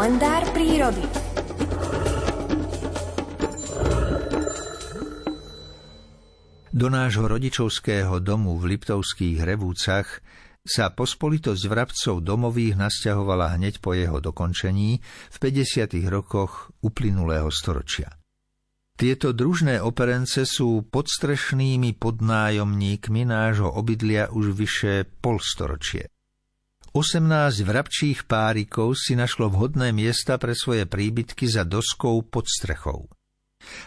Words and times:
Kalendár 0.00 0.48
prírody. 0.56 1.04
Do 6.72 6.88
nášho 6.88 7.28
rodičovského 7.28 8.16
domu 8.24 8.56
v 8.56 8.72
Liptovských 8.72 9.44
Revúcach 9.44 10.24
sa 10.64 10.88
pospolitosť 10.88 11.62
vrabcov 11.68 12.24
domových 12.24 12.80
nasťahovala 12.80 13.60
hneď 13.60 13.84
po 13.84 13.92
jeho 13.92 14.24
dokončení 14.24 15.04
v 15.04 15.36
50. 15.36 15.92
rokoch 16.08 16.72
uplynulého 16.80 17.52
storočia. 17.52 18.08
Tieto 18.96 19.36
družné 19.36 19.84
operence 19.84 20.48
sú 20.48 20.80
podstrešnými 20.88 22.00
podnájomníkmi 22.00 23.28
nášho 23.28 23.68
obydlia 23.68 24.32
už 24.32 24.56
vyše 24.56 25.04
polstoročie. 25.20 26.08
18 26.90 27.62
vrabčích 27.62 28.26
párikov 28.26 28.98
si 28.98 29.14
našlo 29.14 29.46
vhodné 29.46 29.94
miesta 29.94 30.42
pre 30.42 30.58
svoje 30.58 30.90
príbytky 30.90 31.46
za 31.46 31.62
doskou 31.62 32.26
pod 32.26 32.50
strechou. 32.50 33.06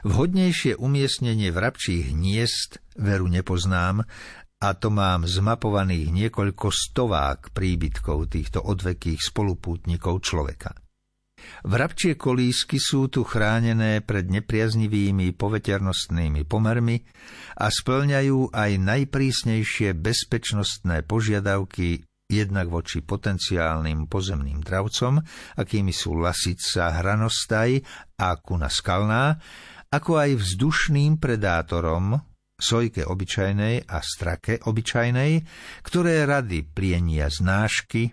Vhodnejšie 0.08 0.80
umiestnenie 0.80 1.52
vrabčích 1.52 2.16
hniezd 2.16 2.80
veru 2.96 3.28
nepoznám, 3.28 4.08
a 4.64 4.70
to 4.80 4.88
mám 4.88 5.28
zmapovaných 5.28 6.16
niekoľko 6.16 6.72
stovák 6.72 7.52
príbytkov 7.52 8.32
týchto 8.32 8.64
odvekých 8.64 9.20
spolupútnikov 9.20 10.24
človeka. 10.24 10.72
Vrabčie 11.68 12.16
kolísky 12.16 12.80
sú 12.80 13.12
tu 13.12 13.28
chránené 13.28 14.00
pred 14.00 14.32
nepriaznivými 14.32 15.36
poveternostnými 15.36 16.48
pomermi 16.48 17.04
a 17.60 17.68
splňajú 17.68 18.56
aj 18.56 18.72
najprísnejšie 18.80 19.92
bezpečnostné 19.92 21.04
požiadavky 21.04 22.08
jednak 22.42 22.74
voči 22.74 23.06
potenciálnym 23.06 24.10
pozemným 24.10 24.66
dravcom, 24.66 25.22
akými 25.60 25.94
sú 25.94 26.18
lasica, 26.18 26.90
hranostaj 26.98 27.78
a 28.18 28.34
kuna 28.42 28.74
skalná, 28.74 29.38
ako 29.94 30.18
aj 30.18 30.32
vzdušným 30.42 31.22
predátorom, 31.22 32.18
sojke 32.58 33.06
obyčajnej 33.06 33.86
a 33.86 34.02
strake 34.02 34.58
obyčajnej, 34.66 35.32
ktoré 35.86 36.26
rady 36.26 36.66
prienia 36.66 37.30
z 37.30 37.38
nášky, 37.46 38.04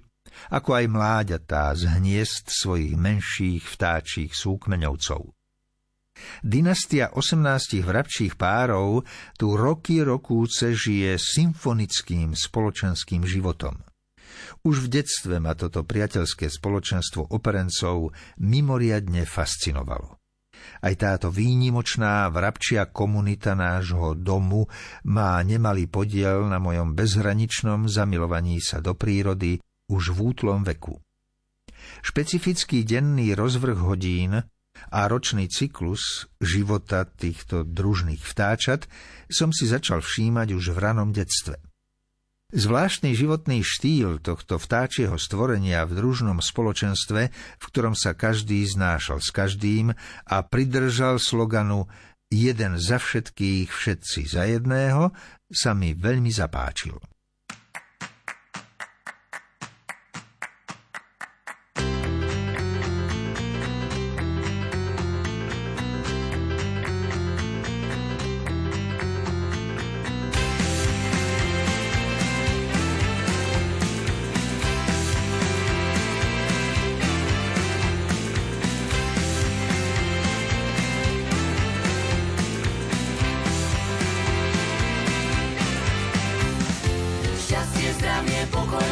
ako 0.53 0.71
aj 0.77 0.87
mláďatá 0.91 1.73
z 1.77 1.89
hniezd 1.89 2.53
svojich 2.53 2.95
menších 2.97 3.65
vtáčich 3.65 4.33
súkmeňovcov. 4.37 5.33
Dynastia 6.45 7.17
18 7.17 7.81
vrabčích 7.81 8.37
párov 8.37 9.09
tu 9.41 9.57
roky 9.57 10.05
rokúce 10.05 10.77
žije 10.77 11.17
symfonickým 11.17 12.37
spoločenským 12.37 13.25
životom. 13.25 13.81
Už 14.67 14.87
v 14.87 15.01
detstve 15.01 15.39
ma 15.39 15.57
toto 15.57 15.83
priateľské 15.87 16.51
spoločenstvo 16.51 17.33
operencov 17.33 18.13
mimoriadne 18.41 19.25
fascinovalo. 19.25 20.21
Aj 20.81 20.95
táto 20.97 21.33
výnimočná 21.33 22.29
vrabčia 22.29 22.89
komunita 22.89 23.57
nášho 23.57 24.17
domu 24.17 24.69
má 25.09 25.41
nemalý 25.41 25.89
podiel 25.89 26.49
na 26.49 26.61
mojom 26.61 26.93
bezhraničnom 26.93 27.89
zamilovaní 27.89 28.61
sa 28.61 28.81
do 28.85 28.93
prírody 28.97 29.61
už 29.89 30.13
v 30.17 30.19
útlom 30.33 30.65
veku. 30.65 31.01
Špecifický 32.05 32.85
denný 32.85 33.33
rozvrh 33.33 33.77
hodín 33.81 34.37
a 34.89 35.01
ročný 35.09 35.49
cyklus 35.49 36.29
života 36.41 37.09
týchto 37.09 37.65
družných 37.65 38.21
vtáčat 38.21 38.89
som 39.29 39.53
si 39.53 39.69
začal 39.69 40.05
všímať 40.05 40.53
už 40.57 40.77
v 40.77 40.79
ranom 40.79 41.13
detstve– 41.13 41.57
Zvláštny 42.51 43.15
životný 43.15 43.63
štýl 43.63 44.19
tohto 44.19 44.59
vtáčieho 44.59 45.15
stvorenia 45.15 45.87
v 45.87 46.03
družnom 46.03 46.43
spoločenstve, 46.43 47.31
v 47.33 47.65
ktorom 47.71 47.95
sa 47.95 48.19
každý 48.19 48.67
znášal 48.67 49.23
s 49.23 49.31
každým 49.31 49.95
a 50.27 50.37
pridržal 50.43 51.23
sloganu 51.23 51.87
jeden 52.27 52.79
za 52.79 52.99
všetkých, 52.99 53.71
všetci 53.71 54.21
za 54.27 54.51
jedného, 54.51 55.15
sa 55.51 55.75
mi 55.75 55.95
veľmi 55.95 56.31
zapáčil. 56.31 57.10
poco 88.51 88.90